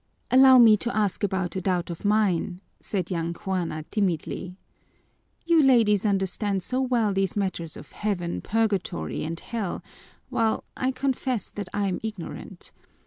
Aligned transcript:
"Allow 0.31 0.57
me 0.57 0.77
to 0.77 0.97
ask 0.97 1.23
about 1.23 1.55
a 1.55 1.61
doubt 1.61 1.91
of 1.91 2.03
mine," 2.03 2.59
said 2.79 3.11
young 3.11 3.35
Juana 3.35 3.83
timidly. 3.91 4.57
"You 5.45 5.61
ladies 5.61 6.07
understand 6.07 6.63
so 6.63 6.81
well 6.81 7.13
these 7.13 7.37
matters 7.37 7.77
of 7.77 7.91
heaven, 7.91 8.41
purgatory, 8.41 9.23
and 9.23 9.39
hell, 9.39 9.83
while 10.29 10.63
I 10.75 10.89
confess 10.89 11.51
that 11.51 11.69
I'm 11.71 11.99
ignorant. 12.01 12.71